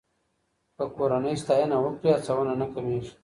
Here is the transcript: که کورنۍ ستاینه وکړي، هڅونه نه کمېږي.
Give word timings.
که 0.75 0.83
کورنۍ 0.97 1.35
ستاینه 1.43 1.77
وکړي، 1.79 2.09
هڅونه 2.15 2.53
نه 2.61 2.67
کمېږي. 2.73 3.11